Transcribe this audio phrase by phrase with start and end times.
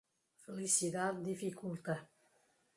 [0.45, 1.95] Felicidade dificulta.